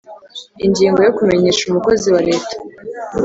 Ingingo 0.65 0.99
yo 1.05 1.11
Kumenyesha 1.17 1.63
umukozi 1.65 2.07
wa 2.13 2.21
Leta 2.27 2.55